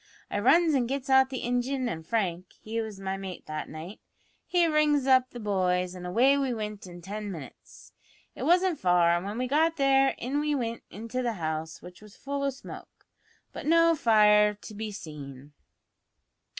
[0.31, 3.99] I runs an' gets out the ingin, an' Frank (he was my mate that night)
[4.47, 7.93] he rings up the boys, an' away we wint in tin minutes.
[8.33, 12.01] It wasn't far, an' when we got there in we wint into the house, which
[12.01, 13.05] was full o' smoke,
[13.53, 15.53] but no fire to be seen.